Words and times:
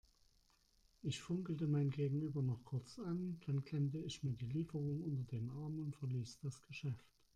Ich 1.03 1.21
funkelte 1.21 1.67
mein 1.67 1.91
Gegenüber 1.91 2.41
noch 2.41 2.63
kurz 2.65 2.97
an, 2.97 3.39
dann 3.45 3.63
klemmte 3.63 3.99
ich 3.99 4.23
mir 4.23 4.31
die 4.33 4.47
Lieferung 4.47 5.03
unter 5.03 5.21
den 5.25 5.51
Arm 5.51 5.77
und 5.79 5.95
verließ 5.95 6.39
das 6.39 6.59
Geschäft. 6.63 7.05